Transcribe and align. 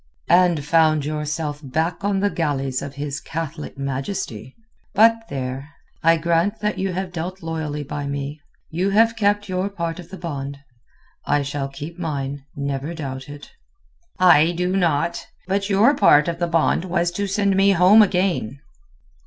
"And 0.29 0.65
found 0.65 1.05
yourself 1.05 1.59
back 1.63 2.03
on 2.03 2.21
the 2.21 2.31
galleys 2.31 2.81
of 2.81 2.95
his 2.95 3.19
Catholic 3.21 3.77
Majesty. 3.77 4.55
But 4.95 5.27
there! 5.29 5.75
I 6.01 6.17
grant 6.17 6.59
that 6.59 6.79
you 6.79 6.91
have 6.93 7.11
dealt 7.11 7.43
loyally 7.43 7.83
by 7.83 8.07
me. 8.07 8.41
You 8.71 8.89
have 8.89 9.15
kept 9.15 9.47
your 9.47 9.69
part 9.69 9.99
of 9.99 10.09
the 10.09 10.17
bond. 10.17 10.57
I 11.27 11.43
shall 11.43 11.67
keep 11.67 11.99
mine, 11.99 12.43
never 12.55 12.95
doubt 12.95 13.29
it." 13.29 13.51
"I 14.17 14.53
do 14.53 14.75
not. 14.75 15.27
But 15.45 15.69
your 15.69 15.93
part 15.95 16.27
of 16.27 16.39
the 16.39 16.47
bond 16.47 16.83
was 16.83 17.11
to 17.11 17.27
send 17.27 17.55
me 17.55 17.73
home 17.73 18.01
again." 18.01 18.59